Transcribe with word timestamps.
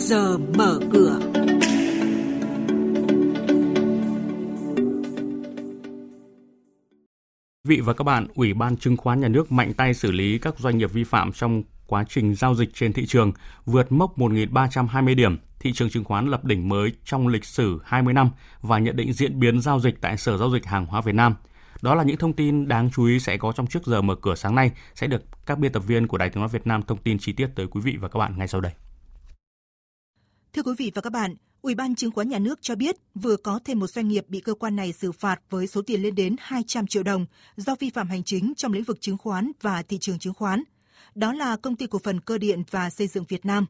giờ 0.00 0.38
mở 0.38 0.80
cửa. 0.92 1.18
Vị 7.64 7.80
và 7.80 7.92
các 7.92 8.04
bạn, 8.04 8.26
Ủy 8.34 8.54
ban 8.54 8.76
Chứng 8.76 8.96
khoán 8.96 9.20
Nhà 9.20 9.28
nước 9.28 9.52
mạnh 9.52 9.74
tay 9.74 9.94
xử 9.94 10.12
lý 10.12 10.38
các 10.38 10.58
doanh 10.58 10.78
nghiệp 10.78 10.92
vi 10.92 11.04
phạm 11.04 11.32
trong 11.32 11.62
quá 11.86 12.04
trình 12.08 12.34
giao 12.34 12.54
dịch 12.54 12.74
trên 12.74 12.92
thị 12.92 13.06
trường, 13.06 13.32
vượt 13.64 13.92
mốc 13.92 14.18
1.320 14.18 15.14
điểm. 15.14 15.38
Thị 15.60 15.72
trường 15.72 15.90
chứng 15.90 16.04
khoán 16.04 16.30
lập 16.30 16.44
đỉnh 16.44 16.68
mới 16.68 16.92
trong 17.04 17.28
lịch 17.28 17.44
sử 17.44 17.80
20 17.84 18.14
năm 18.14 18.30
và 18.60 18.78
nhận 18.78 18.96
định 18.96 19.12
diễn 19.12 19.40
biến 19.40 19.60
giao 19.60 19.80
dịch 19.80 20.00
tại 20.00 20.16
Sở 20.16 20.36
Giao 20.36 20.50
dịch 20.50 20.66
Hàng 20.66 20.86
hóa 20.86 21.00
Việt 21.00 21.14
Nam. 21.14 21.34
Đó 21.82 21.94
là 21.94 22.02
những 22.02 22.16
thông 22.16 22.32
tin 22.32 22.68
đáng 22.68 22.90
chú 22.90 23.04
ý 23.04 23.20
sẽ 23.20 23.36
có 23.36 23.52
trong 23.52 23.66
trước 23.66 23.86
giờ 23.86 24.02
mở 24.02 24.14
cửa 24.14 24.34
sáng 24.34 24.54
nay 24.54 24.70
sẽ 24.94 25.06
được 25.06 25.22
các 25.46 25.58
biên 25.58 25.72
tập 25.72 25.82
viên 25.86 26.06
của 26.06 26.18
Đài 26.18 26.30
Tiếng 26.30 26.40
nói 26.40 26.48
Việt 26.48 26.66
Nam 26.66 26.82
thông 26.82 26.98
tin 26.98 27.18
chi 27.18 27.32
tiết 27.32 27.46
tới 27.54 27.66
quý 27.66 27.80
vị 27.80 27.96
và 28.00 28.08
các 28.08 28.18
bạn 28.18 28.38
ngay 28.38 28.48
sau 28.48 28.60
đây. 28.60 28.72
Thưa 30.58 30.62
quý 30.62 30.74
vị 30.78 30.92
và 30.94 31.02
các 31.02 31.10
bạn, 31.10 31.34
Ủy 31.62 31.74
ban 31.74 31.94
Chứng 31.94 32.10
khoán 32.10 32.28
Nhà 32.28 32.38
nước 32.38 32.58
cho 32.62 32.74
biết 32.74 32.96
vừa 33.14 33.36
có 33.36 33.60
thêm 33.64 33.78
một 33.78 33.86
doanh 33.86 34.08
nghiệp 34.08 34.24
bị 34.28 34.40
cơ 34.40 34.54
quan 34.54 34.76
này 34.76 34.92
xử 34.92 35.12
phạt 35.12 35.40
với 35.50 35.66
số 35.66 35.82
tiền 35.82 36.02
lên 36.02 36.14
đến 36.14 36.36
200 36.38 36.86
triệu 36.86 37.02
đồng 37.02 37.26
do 37.56 37.74
vi 37.80 37.90
phạm 37.90 38.08
hành 38.08 38.22
chính 38.24 38.52
trong 38.56 38.72
lĩnh 38.72 38.84
vực 38.84 39.00
chứng 39.00 39.18
khoán 39.18 39.52
và 39.60 39.82
thị 39.82 39.98
trường 39.98 40.18
chứng 40.18 40.34
khoán. 40.34 40.62
Đó 41.14 41.32
là 41.32 41.56
Công 41.56 41.76
ty 41.76 41.86
Cổ 41.86 41.98
phần 41.98 42.20
Cơ 42.20 42.38
điện 42.38 42.62
và 42.70 42.90
Xây 42.90 43.06
dựng 43.06 43.24
Việt 43.28 43.46
Nam. 43.46 43.66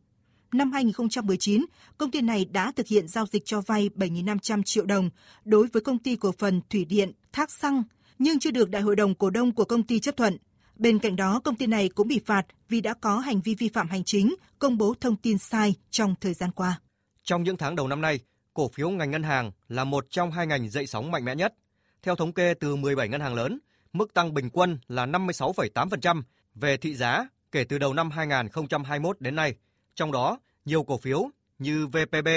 Năm 0.52 0.72
2019, 0.72 1.64
công 1.98 2.10
ty 2.10 2.20
này 2.20 2.44
đã 2.44 2.72
thực 2.72 2.86
hiện 2.86 3.08
giao 3.08 3.26
dịch 3.26 3.44
cho 3.44 3.60
vay 3.60 3.90
7.500 3.96 4.62
triệu 4.62 4.86
đồng 4.86 5.10
đối 5.44 5.66
với 5.66 5.82
Công 5.82 5.98
ty 5.98 6.16
Cổ 6.16 6.32
phần 6.38 6.60
Thủy 6.70 6.84
điện 6.84 7.12
Thác 7.32 7.50
Xăng, 7.50 7.82
nhưng 8.18 8.38
chưa 8.38 8.50
được 8.50 8.70
Đại 8.70 8.82
hội 8.82 8.96
đồng 8.96 9.14
cổ 9.14 9.30
đông 9.30 9.54
của 9.54 9.64
công 9.64 9.82
ty 9.82 10.00
chấp 10.00 10.16
thuận. 10.16 10.36
Bên 10.78 10.98
cạnh 10.98 11.16
đó, 11.16 11.40
công 11.44 11.56
ty 11.56 11.66
này 11.66 11.88
cũng 11.88 12.08
bị 12.08 12.20
phạt 12.26 12.42
vì 12.68 12.80
đã 12.80 12.94
có 13.00 13.18
hành 13.18 13.40
vi 13.40 13.54
vi 13.54 13.68
phạm 13.68 13.88
hành 13.88 14.04
chính, 14.04 14.34
công 14.58 14.78
bố 14.78 14.94
thông 15.00 15.16
tin 15.16 15.38
sai 15.38 15.74
trong 15.90 16.14
thời 16.20 16.34
gian 16.34 16.52
qua. 16.52 16.80
Trong 17.22 17.42
những 17.42 17.56
tháng 17.56 17.76
đầu 17.76 17.88
năm 17.88 18.00
nay, 18.00 18.20
cổ 18.54 18.68
phiếu 18.68 18.90
ngành 18.90 19.10
ngân 19.10 19.22
hàng 19.22 19.50
là 19.68 19.84
một 19.84 20.06
trong 20.10 20.30
hai 20.30 20.46
ngành 20.46 20.70
dậy 20.70 20.86
sóng 20.86 21.10
mạnh 21.10 21.24
mẽ 21.24 21.34
nhất. 21.34 21.54
Theo 22.02 22.16
thống 22.16 22.32
kê 22.32 22.54
từ 22.54 22.76
17 22.76 23.08
ngân 23.08 23.20
hàng 23.20 23.34
lớn, 23.34 23.58
mức 23.92 24.14
tăng 24.14 24.34
bình 24.34 24.50
quân 24.52 24.78
là 24.88 25.06
56,8% 25.06 26.22
về 26.54 26.76
thị 26.76 26.94
giá 26.94 27.28
kể 27.52 27.64
từ 27.64 27.78
đầu 27.78 27.94
năm 27.94 28.10
2021 28.10 29.20
đến 29.20 29.34
nay. 29.34 29.54
Trong 29.94 30.12
đó, 30.12 30.38
nhiều 30.64 30.82
cổ 30.82 30.98
phiếu 30.98 31.30
như 31.58 31.86
VPB, 31.86 32.28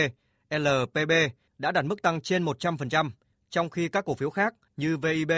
LPB 0.50 1.12
đã 1.58 1.72
đạt 1.72 1.86
mức 1.86 2.02
tăng 2.02 2.22
trên 2.22 2.46
100%, 2.46 3.10
trong 3.50 3.70
khi 3.70 3.90
các 3.90 4.06
cổ 4.06 4.16
phiếu 4.16 4.30
khác 4.30 4.54
như 4.78 4.98
VIB, 4.98 5.32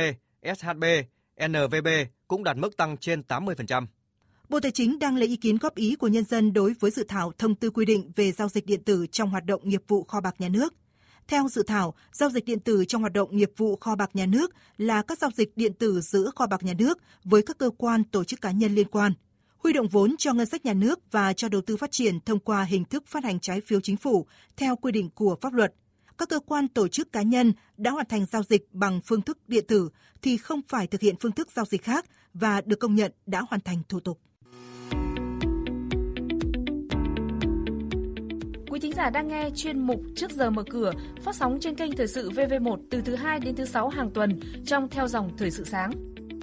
SHB, 0.43 0.83
NVB 1.47 1.87
cũng 2.27 2.43
đạt 2.43 2.57
mức 2.57 2.77
tăng 2.77 2.97
trên 2.97 3.21
80%. 3.27 3.85
Bộ 4.49 4.59
Tài 4.59 4.71
chính 4.71 4.99
đang 4.99 5.17
lấy 5.17 5.27
ý 5.27 5.35
kiến 5.35 5.57
góp 5.57 5.75
ý 5.75 5.95
của 5.95 6.07
nhân 6.07 6.23
dân 6.23 6.53
đối 6.53 6.73
với 6.79 6.91
dự 6.91 7.05
thảo 7.07 7.31
thông 7.37 7.55
tư 7.55 7.69
quy 7.69 7.85
định 7.85 8.11
về 8.15 8.31
giao 8.31 8.49
dịch 8.49 8.65
điện 8.65 8.83
tử 8.83 9.05
trong 9.11 9.29
hoạt 9.29 9.45
động 9.45 9.69
nghiệp 9.69 9.83
vụ 9.87 10.03
kho 10.03 10.21
bạc 10.21 10.35
nhà 10.39 10.49
nước. 10.49 10.73
Theo 11.27 11.47
dự 11.47 11.63
thảo, 11.63 11.93
giao 12.11 12.29
dịch 12.29 12.45
điện 12.45 12.59
tử 12.59 12.85
trong 12.85 13.01
hoạt 13.01 13.13
động 13.13 13.37
nghiệp 13.37 13.51
vụ 13.57 13.75
kho 13.75 13.95
bạc 13.95 14.09
nhà 14.13 14.25
nước 14.25 14.51
là 14.77 15.01
các 15.01 15.17
giao 15.17 15.31
dịch 15.35 15.57
điện 15.57 15.73
tử 15.73 16.01
giữa 16.01 16.31
kho 16.35 16.47
bạc 16.47 16.63
nhà 16.63 16.73
nước 16.73 16.97
với 17.23 17.41
các 17.41 17.57
cơ 17.57 17.69
quan 17.77 18.03
tổ 18.03 18.23
chức 18.23 18.41
cá 18.41 18.51
nhân 18.51 18.75
liên 18.75 18.87
quan, 18.87 19.13
huy 19.57 19.73
động 19.73 19.87
vốn 19.87 20.15
cho 20.17 20.33
ngân 20.33 20.45
sách 20.45 20.65
nhà 20.65 20.73
nước 20.73 20.99
và 21.11 21.33
cho 21.33 21.49
đầu 21.49 21.61
tư 21.61 21.77
phát 21.77 21.91
triển 21.91 22.19
thông 22.19 22.39
qua 22.39 22.63
hình 22.63 22.85
thức 22.85 23.03
phát 23.07 23.23
hành 23.23 23.39
trái 23.39 23.61
phiếu 23.61 23.81
chính 23.81 23.97
phủ 23.97 24.27
theo 24.57 24.75
quy 24.75 24.91
định 24.91 25.09
của 25.09 25.37
pháp 25.41 25.53
luật. 25.53 25.73
Các 26.17 26.29
cơ 26.29 26.39
quan 26.39 26.67
tổ 26.67 26.87
chức 26.87 27.11
cá 27.11 27.21
nhân 27.21 27.53
đã 27.77 27.91
hoàn 27.91 28.05
thành 28.05 28.25
giao 28.25 28.43
dịch 28.43 28.67
bằng 28.71 29.01
phương 29.05 29.21
thức 29.21 29.37
điện 29.47 29.65
tử 29.67 29.89
thì 30.21 30.37
không 30.37 30.61
phải 30.67 30.87
thực 30.87 31.01
hiện 31.01 31.15
phương 31.19 31.31
thức 31.31 31.51
giao 31.51 31.65
dịch 31.65 31.83
khác 31.83 32.05
và 32.33 32.61
được 32.61 32.79
công 32.79 32.95
nhận 32.95 33.11
đã 33.25 33.41
hoàn 33.49 33.61
thành 33.61 33.83
thủ 33.89 33.99
tục. 33.99 34.19
Quý 38.69 38.79
thính 38.79 38.93
giả 38.93 39.09
đang 39.09 39.27
nghe 39.27 39.49
chuyên 39.55 39.79
mục 39.79 40.01
Trước 40.15 40.31
giờ 40.31 40.49
mở 40.49 40.63
cửa 40.69 40.91
phát 41.23 41.35
sóng 41.35 41.57
trên 41.61 41.75
kênh 41.75 41.91
Thời 41.91 42.07
sự 42.07 42.29
VV1 42.29 42.77
từ 42.91 43.01
thứ 43.01 43.15
2 43.15 43.39
đến 43.39 43.55
thứ 43.55 43.65
6 43.65 43.89
hàng 43.89 44.11
tuần 44.11 44.39
trong 44.65 44.89
theo 44.89 45.07
dòng 45.07 45.37
Thời 45.37 45.51
sự 45.51 45.63
sáng. 45.63 45.91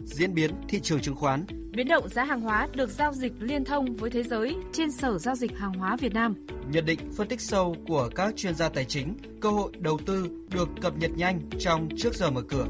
Diễn 0.05 0.34
biến 0.34 0.50
thị 0.69 0.81
trường 0.81 1.00
chứng 1.00 1.16
khoán, 1.16 1.47
biến 1.73 1.89
động 1.89 2.09
giá 2.09 2.25
hàng 2.25 2.41
hóa 2.41 2.69
được 2.75 2.91
giao 2.91 3.13
dịch 3.13 3.33
liên 3.41 3.65
thông 3.65 3.97
với 3.97 4.11
thế 4.11 4.23
giới 4.23 4.57
trên 4.73 4.93
Sở 4.93 5.19
giao 5.19 5.35
dịch 5.35 5.59
hàng 5.59 5.73
hóa 5.73 5.97
Việt 5.97 6.15
Nam. 6.15 6.47
Nhận 6.73 6.87
định 6.87 6.99
phân 7.17 7.29
tích 7.29 7.41
sâu 7.41 7.77
của 7.89 8.11
các 8.15 8.37
chuyên 8.37 8.55
gia 8.55 8.69
tài 8.69 8.85
chính, 8.85 9.17
cơ 9.41 9.51
hội 9.51 9.73
đầu 9.79 9.99
tư 10.07 10.31
được 10.51 10.69
cập 10.81 10.97
nhật 10.97 11.11
nhanh 11.17 11.41
trong 11.59 11.89
Trước 11.97 12.15
giờ 12.15 12.31
mở 12.31 12.43
cửa. 12.49 12.67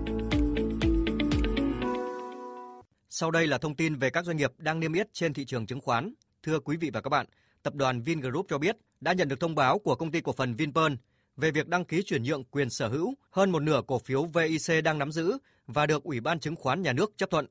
Sau 3.10 3.30
đây 3.30 3.46
là 3.46 3.58
thông 3.58 3.76
tin 3.76 3.96
về 3.96 4.10
các 4.10 4.24
doanh 4.24 4.36
nghiệp 4.36 4.52
đang 4.58 4.80
niêm 4.80 4.92
yết 4.92 5.12
trên 5.12 5.34
thị 5.34 5.44
trường 5.44 5.66
chứng 5.66 5.80
khoán. 5.80 6.14
Thưa 6.42 6.60
quý 6.60 6.76
vị 6.76 6.90
và 6.92 7.00
các 7.00 7.08
bạn, 7.08 7.26
tập 7.62 7.74
đoàn 7.74 8.02
Vingroup 8.02 8.46
cho 8.48 8.58
biết 8.58 8.76
đã 9.00 9.12
nhận 9.12 9.28
được 9.28 9.40
thông 9.40 9.54
báo 9.54 9.78
của 9.78 9.94
công 9.94 10.10
ty 10.10 10.20
cổ 10.20 10.32
phần 10.32 10.54
Vinpearl 10.54 10.92
về 11.36 11.50
việc 11.50 11.68
đăng 11.68 11.84
ký 11.84 12.02
chuyển 12.02 12.22
nhượng 12.22 12.44
quyền 12.44 12.70
sở 12.70 12.88
hữu 12.88 13.14
hơn 13.30 13.50
một 13.50 13.60
nửa 13.60 13.82
cổ 13.86 13.98
phiếu 13.98 14.24
VIC 14.24 14.84
đang 14.84 14.98
nắm 14.98 15.12
giữ 15.12 15.38
và 15.66 15.86
được 15.86 16.02
Ủy 16.02 16.20
ban 16.20 16.40
Chứng 16.40 16.56
khoán 16.56 16.82
Nhà 16.82 16.92
nước 16.92 17.12
chấp 17.16 17.30
thuận. 17.30 17.46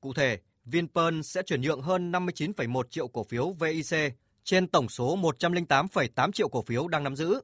Cụ 0.00 0.12
thể, 0.12 0.38
Vinpearl 0.70 1.20
sẽ 1.20 1.42
chuyển 1.42 1.60
nhượng 1.60 1.82
hơn 1.82 2.12
59,1 2.12 2.82
triệu 2.90 3.08
cổ 3.08 3.24
phiếu 3.24 3.52
VIC 3.52 4.14
trên 4.44 4.66
tổng 4.66 4.88
số 4.88 5.16
108,8 5.16 6.32
triệu 6.32 6.48
cổ 6.48 6.62
phiếu 6.62 6.88
đang 6.88 7.04
nắm 7.04 7.16
giữ. 7.16 7.40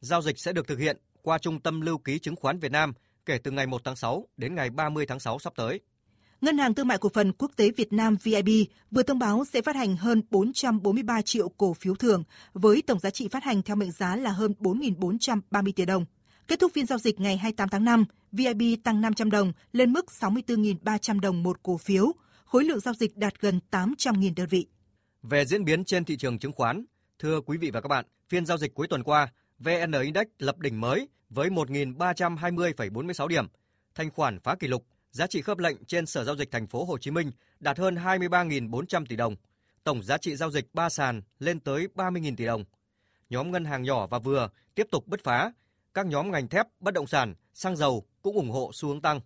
Giao 0.00 0.22
dịch 0.22 0.38
sẽ 0.38 0.52
được 0.52 0.68
thực 0.68 0.78
hiện 0.78 0.96
qua 1.22 1.38
Trung 1.38 1.60
tâm 1.60 1.80
Lưu 1.80 1.98
ký 1.98 2.18
Chứng 2.18 2.36
khoán 2.36 2.58
Việt 2.58 2.72
Nam 2.72 2.92
kể 3.26 3.38
từ 3.38 3.50
ngày 3.50 3.66
1 3.66 3.80
tháng 3.84 3.96
6 3.96 4.28
đến 4.36 4.54
ngày 4.54 4.70
30 4.70 5.06
tháng 5.06 5.20
6 5.20 5.38
sắp 5.38 5.52
tới. 5.56 5.80
Ngân 6.40 6.58
hàng 6.58 6.74
Thương 6.74 6.88
mại 6.88 6.98
Cổ 6.98 7.08
phần 7.14 7.32
Quốc 7.32 7.50
tế 7.56 7.70
Việt 7.76 7.92
Nam 7.92 8.16
VIB 8.22 8.48
vừa 8.90 9.02
thông 9.02 9.18
báo 9.18 9.44
sẽ 9.52 9.62
phát 9.62 9.76
hành 9.76 9.96
hơn 9.96 10.22
443 10.30 11.22
triệu 11.22 11.48
cổ 11.48 11.74
phiếu 11.74 11.94
thường 11.94 12.24
với 12.52 12.82
tổng 12.82 12.98
giá 12.98 13.10
trị 13.10 13.28
phát 13.28 13.44
hành 13.44 13.62
theo 13.62 13.76
mệnh 13.76 13.90
giá 13.90 14.16
là 14.16 14.30
hơn 14.30 14.54
4.430 14.60 15.72
tỷ 15.76 15.84
đồng. 15.84 16.04
Kết 16.48 16.60
thúc 16.60 16.72
phiên 16.74 16.86
giao 16.86 16.98
dịch 16.98 17.20
ngày 17.20 17.36
28 17.36 17.68
tháng 17.68 17.84
5, 17.84 18.04
VIB 18.32 18.62
tăng 18.84 19.00
500 19.00 19.30
đồng 19.30 19.52
lên 19.72 19.92
mức 19.92 20.06
64.300 20.20 21.20
đồng 21.20 21.42
một 21.42 21.62
cổ 21.62 21.76
phiếu, 21.76 22.12
khối 22.48 22.64
lượng 22.64 22.80
giao 22.80 22.94
dịch 22.94 23.16
đạt 23.16 23.40
gần 23.40 23.60
800.000 23.70 24.32
đơn 24.36 24.46
vị. 24.50 24.66
Về 25.22 25.44
diễn 25.44 25.64
biến 25.64 25.84
trên 25.84 26.04
thị 26.04 26.16
trường 26.16 26.38
chứng 26.38 26.52
khoán, 26.52 26.84
thưa 27.18 27.40
quý 27.40 27.58
vị 27.58 27.70
và 27.70 27.80
các 27.80 27.88
bạn, 27.88 28.04
phiên 28.28 28.46
giao 28.46 28.58
dịch 28.58 28.74
cuối 28.74 28.86
tuần 28.88 29.02
qua, 29.02 29.32
VN 29.58 29.92
Index 30.02 30.26
lập 30.38 30.58
đỉnh 30.58 30.80
mới 30.80 31.08
với 31.30 31.48
1.320,46 31.48 33.26
điểm, 33.26 33.46
thanh 33.94 34.10
khoản 34.10 34.40
phá 34.40 34.54
kỷ 34.54 34.66
lục 34.66 34.84
Giá 35.10 35.26
trị 35.26 35.42
khớp 35.42 35.58
lệnh 35.58 35.84
trên 35.84 36.06
Sở 36.06 36.24
giao 36.24 36.36
dịch 36.36 36.50
thành 36.50 36.66
phố 36.66 36.84
Hồ 36.84 36.98
Chí 36.98 37.10
Minh 37.10 37.30
đạt 37.60 37.78
hơn 37.78 37.94
23.400 37.94 39.06
tỷ 39.08 39.16
đồng. 39.16 39.36
Tổng 39.84 40.02
giá 40.02 40.18
trị 40.18 40.36
giao 40.36 40.50
dịch 40.50 40.74
ba 40.74 40.88
sàn 40.88 41.22
lên 41.38 41.60
tới 41.60 41.88
30.000 41.94 42.36
tỷ 42.36 42.44
đồng. 42.44 42.64
Nhóm 43.30 43.50
ngân 43.50 43.64
hàng 43.64 43.82
nhỏ 43.82 44.06
và 44.06 44.18
vừa 44.18 44.50
tiếp 44.74 44.86
tục 44.90 45.06
bứt 45.06 45.24
phá. 45.24 45.52
Các 45.94 46.06
nhóm 46.06 46.30
ngành 46.30 46.48
thép, 46.48 46.66
bất 46.80 46.94
động 46.94 47.06
sản, 47.06 47.34
xăng 47.54 47.76
dầu 47.76 48.06
cũng 48.22 48.36
ủng 48.36 48.50
hộ 48.50 48.70
xu 48.74 48.88
hướng 48.88 49.00
tăng. 49.00 49.20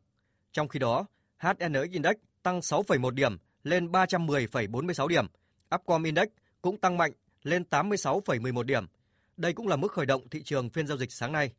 Trong 0.52 0.68
khi 0.68 0.78
đó, 0.78 1.06
HNX 1.38 1.90
Index 1.90 2.14
tăng 2.42 2.60
6,1 2.60 3.10
điểm 3.10 3.38
lên 3.62 3.86
310,46 3.86 5.08
điểm. 5.08 5.26
Upcom 5.74 6.02
Index 6.02 6.28
cũng 6.62 6.76
tăng 6.76 6.96
mạnh 6.96 7.12
lên 7.42 7.64
86,11 7.70 8.62
điểm. 8.62 8.86
Đây 9.36 9.52
cũng 9.52 9.68
là 9.68 9.76
mức 9.76 9.92
khởi 9.92 10.06
động 10.06 10.28
thị 10.28 10.42
trường 10.42 10.70
phiên 10.70 10.86
giao 10.86 10.98
dịch 10.98 11.12
sáng 11.12 11.32
nay. 11.32 11.52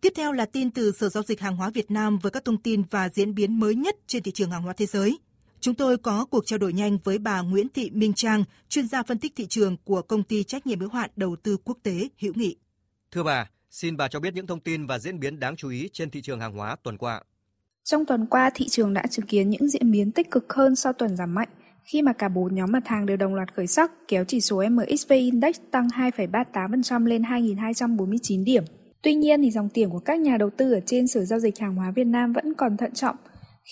Tiếp 0.00 0.12
theo 0.16 0.32
là 0.32 0.46
tin 0.46 0.70
từ 0.70 0.92
Sở 0.92 1.08
Giao 1.08 1.22
dịch 1.22 1.40
Hàng 1.40 1.56
hóa 1.56 1.70
Việt 1.70 1.90
Nam 1.90 2.18
với 2.18 2.30
các 2.30 2.44
thông 2.44 2.62
tin 2.62 2.82
và 2.90 3.08
diễn 3.08 3.34
biến 3.34 3.60
mới 3.60 3.74
nhất 3.74 3.96
trên 4.06 4.22
thị 4.22 4.32
trường 4.32 4.50
hàng 4.50 4.62
hóa 4.62 4.72
thế 4.72 4.86
giới. 4.86 5.18
Chúng 5.60 5.74
tôi 5.74 5.98
có 5.98 6.26
cuộc 6.30 6.46
trao 6.46 6.58
đổi 6.58 6.72
nhanh 6.72 6.98
với 7.04 7.18
bà 7.18 7.40
Nguyễn 7.40 7.68
Thị 7.68 7.90
Minh 7.90 8.12
Trang, 8.12 8.44
chuyên 8.68 8.88
gia 8.88 9.02
phân 9.02 9.18
tích 9.18 9.32
thị 9.36 9.46
trường 9.46 9.76
của 9.84 10.02
công 10.02 10.22
ty 10.22 10.44
trách 10.44 10.66
nhiệm 10.66 10.80
hữu 10.80 10.90
hạn 10.90 11.10
đầu 11.16 11.36
tư 11.42 11.56
quốc 11.64 11.78
tế 11.82 12.08
Hữu 12.18 12.32
Nghị. 12.36 12.56
Thưa 13.10 13.22
bà, 13.22 13.50
xin 13.70 13.96
bà 13.96 14.08
cho 14.08 14.20
biết 14.20 14.34
những 14.34 14.46
thông 14.46 14.60
tin 14.60 14.86
và 14.86 14.98
diễn 14.98 15.20
biến 15.20 15.40
đáng 15.40 15.56
chú 15.56 15.68
ý 15.68 15.88
trên 15.92 16.10
thị 16.10 16.22
trường 16.22 16.40
hàng 16.40 16.52
hóa 16.52 16.76
tuần 16.82 16.98
qua. 16.98 17.22
Trong 17.90 18.06
tuần 18.06 18.26
qua, 18.26 18.50
thị 18.54 18.66
trường 18.68 18.94
đã 18.94 19.02
chứng 19.10 19.26
kiến 19.26 19.50
những 19.50 19.68
diễn 19.68 19.90
biến 19.90 20.12
tích 20.12 20.30
cực 20.30 20.52
hơn 20.52 20.76
sau 20.76 20.92
tuần 20.92 21.16
giảm 21.16 21.34
mạnh 21.34 21.48
khi 21.84 22.02
mà 22.02 22.12
cả 22.12 22.28
bốn 22.28 22.54
nhóm 22.54 22.72
mặt 22.72 22.86
hàng 22.86 23.06
đều 23.06 23.16
đồng 23.16 23.34
loạt 23.34 23.54
khởi 23.54 23.66
sắc 23.66 23.92
kéo 24.08 24.24
chỉ 24.24 24.40
số 24.40 24.62
MXV 24.70 25.12
Index 25.12 25.60
tăng 25.70 25.88
2,38% 25.88 27.06
lên 27.06 27.22
2.249 27.22 28.44
điểm. 28.44 28.64
Tuy 29.02 29.14
nhiên 29.14 29.42
thì 29.42 29.50
dòng 29.50 29.68
tiền 29.68 29.90
của 29.90 29.98
các 29.98 30.20
nhà 30.20 30.36
đầu 30.36 30.50
tư 30.50 30.72
ở 30.72 30.80
trên 30.86 31.06
Sở 31.06 31.24
giao 31.24 31.38
dịch 31.38 31.58
hàng 31.58 31.74
hóa 31.74 31.90
Việt 31.90 32.04
Nam 32.04 32.32
vẫn 32.32 32.54
còn 32.54 32.76
thận 32.76 32.92
trọng 32.94 33.16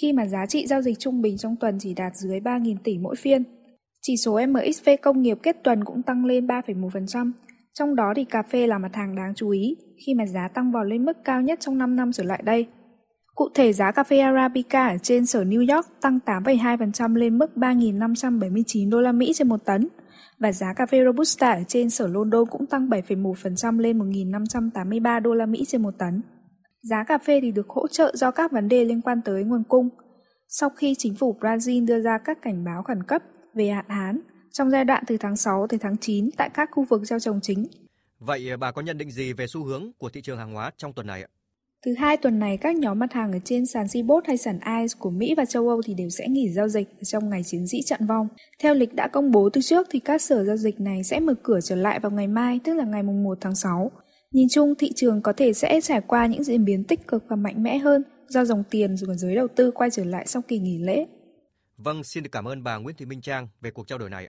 khi 0.01 0.13
mà 0.13 0.27
giá 0.27 0.47
trị 0.47 0.67
giao 0.67 0.83
dịch 0.83 0.99
trung 0.99 1.23
bình 1.23 1.39
trong 1.39 1.57
tuần 1.61 1.79
chỉ 1.81 1.95
đạt 1.95 2.13
dưới 2.17 2.41
3.000 2.41 2.77
tỷ 2.85 2.99
mỗi 2.99 3.17
phiên. 3.17 3.45
Chỉ 4.03 4.17
số 4.17 4.41
MXV 4.47 4.89
công 5.03 5.23
nghiệp 5.23 5.39
kết 5.43 5.57
tuần 5.65 5.85
cũng 5.85 6.03
tăng 6.03 6.25
lên 6.25 6.47
3,1%, 6.47 7.33
trong 7.75 7.97
đó 7.97 8.13
thì 8.17 8.25
cà 8.25 8.43
phê 8.43 8.67
là 8.67 8.79
mặt 8.79 8.95
hàng 8.95 9.17
đáng 9.17 9.33
chú 9.37 9.51
ý 9.51 9.77
khi 10.07 10.15
mà 10.15 10.27
giá 10.27 10.49
tăng 10.49 10.73
vọt 10.73 10.87
lên 10.87 11.05
mức 11.05 11.17
cao 11.25 11.43
nhất 11.43 11.61
trong 11.61 11.79
5 11.79 11.97
năm 11.97 12.13
trở 12.13 12.23
lại 12.23 12.43
đây. 12.45 12.67
Cụ 13.37 13.49
thể 13.55 13.73
giá 13.73 13.93
cà 13.93 14.05
phê 14.05 14.19
Arabica 14.19 14.89
ở 14.89 14.97
trên 15.03 15.27
sở 15.27 15.45
New 15.45 15.75
York 15.77 15.87
tăng 16.01 16.19
8,2% 16.27 17.15
lên 17.15 17.39
mức 17.39 17.51
3.579 17.57 18.91
đô 18.91 19.01
la 19.01 19.13
Mỹ 19.13 19.33
trên 19.35 19.49
một 19.49 19.65
tấn, 19.65 19.89
và 20.39 20.53
giá 20.53 20.73
cà 20.77 20.87
phê 20.87 21.05
Robusta 21.05 21.53
ở 21.53 21.63
trên 21.69 21.91
sở 21.91 22.07
London 22.07 22.47
cũng 22.51 22.67
tăng 22.67 22.89
7,1% 22.89 23.79
lên 23.79 23.99
1.583 23.99 25.21
đô 25.21 25.35
la 25.35 25.47
Mỹ 25.47 25.65
trên 25.69 25.83
một 25.83 25.95
tấn. 25.99 26.23
Giá 26.83 27.05
cà 27.05 27.19
phê 27.19 27.41
thì 27.43 27.53
được 27.53 27.69
hỗ 27.69 27.89
trợ 27.89 28.13
do 28.15 28.31
các 28.31 28.53
vấn 28.53 28.69
đề 28.69 28.85
liên 28.85 29.01
quan 29.01 29.23
tới 29.25 29.45
nguồn 29.45 29.63
cung. 29.69 29.89
Sau 30.49 30.71
khi 30.71 30.95
chính 30.99 31.15
phủ 31.15 31.37
Brazil 31.41 31.87
đưa 31.87 32.01
ra 32.01 32.19
các 32.25 32.43
cảnh 32.43 32.65
báo 32.65 32.83
khẩn 32.83 33.03
cấp 33.03 33.23
về 33.55 33.69
hạn 33.69 33.89
hán 33.89 34.21
trong 34.53 34.71
giai 34.71 34.85
đoạn 34.85 35.05
từ 35.07 35.17
tháng 35.17 35.37
6 35.37 35.67
tới 35.69 35.79
tháng 35.79 35.97
9 36.01 36.31
tại 36.37 36.51
các 36.55 36.69
khu 36.73 36.85
vực 36.85 37.03
gieo 37.05 37.19
trồng 37.19 37.41
chính. 37.43 37.67
Vậy 38.19 38.57
bà 38.57 38.73
có 38.73 38.83
nhận 38.83 38.99
định 38.99 39.11
gì 39.11 39.33
về 39.33 39.47
xu 39.47 39.65
hướng 39.65 39.91
của 39.99 40.09
thị 40.09 40.23
trường 40.23 40.39
hàng 40.39 40.53
hóa 40.53 40.71
trong 40.77 40.93
tuần 40.93 41.07
này 41.07 41.23
ạ? 41.23 41.29
Thứ 41.87 41.95
hai 41.99 42.17
tuần 42.17 42.39
này, 42.39 42.57
các 42.57 42.77
nhóm 42.77 42.99
mặt 42.99 43.13
hàng 43.13 43.33
ở 43.33 43.39
trên 43.45 43.67
sàn 43.67 43.87
Cbot 43.89 44.27
hay 44.27 44.37
sàn 44.37 44.59
ICE 44.61 44.87
của 44.99 45.11
Mỹ 45.11 45.35
và 45.37 45.45
châu 45.45 45.69
Âu 45.69 45.83
thì 45.83 45.95
đều 45.95 46.09
sẽ 46.11 46.29
nghỉ 46.29 46.53
giao 46.53 46.69
dịch 46.69 46.89
trong 47.03 47.31
ngày 47.31 47.43
chiến 47.43 47.67
sĩ 47.67 47.83
chặn 47.83 48.07
vong. 48.07 48.29
Theo 48.59 48.75
lịch 48.75 48.95
đã 48.95 49.09
công 49.09 49.31
bố 49.31 49.51
từ 49.53 49.61
trước 49.61 49.87
thì 49.91 49.99
các 49.99 50.23
sở 50.23 50.45
giao 50.45 50.57
dịch 50.57 50.81
này 50.81 51.05
sẽ 51.05 51.21
mở 51.21 51.35
cửa 51.43 51.61
trở 51.61 51.77
lại 51.77 52.01
vào 52.01 52.13
ngày 52.13 52.27
mai, 52.27 52.61
tức 52.65 52.75
là 52.75 52.85
ngày 52.85 53.03
1 53.03 53.39
tháng 53.41 53.55
6. 53.55 53.91
Nhìn 54.33 54.49
chung, 54.51 54.75
thị 54.79 54.93
trường 54.97 55.23
có 55.23 55.33
thể 55.33 55.53
sẽ 55.53 55.81
trải 55.81 56.01
qua 56.01 56.27
những 56.27 56.45
diễn 56.45 56.65
biến 56.65 56.85
tích 56.85 57.07
cực 57.07 57.25
và 57.29 57.37
mạnh 57.37 57.63
mẽ 57.63 57.79
hơn 57.79 58.03
do 58.29 58.45
dòng 58.45 58.63
tiền 58.71 58.95
của 59.07 59.15
giới 59.15 59.35
đầu 59.35 59.49
tư 59.49 59.71
quay 59.71 59.91
trở 59.91 60.05
lại 60.05 60.27
sau 60.27 60.43
kỳ 60.43 60.59
nghỉ 60.59 60.79
lễ. 60.79 61.07
Vâng, 61.77 62.05
xin 62.05 62.23
được 62.23 62.31
cảm 62.33 62.49
ơn 62.49 62.63
bà 62.63 62.77
Nguyễn 62.77 62.97
Thị 62.97 63.07
Minh 63.07 63.21
Trang 63.21 63.49
về 63.61 63.71
cuộc 63.71 63.89
trao 63.89 63.99
đổi 63.99 64.11
này. 64.11 64.25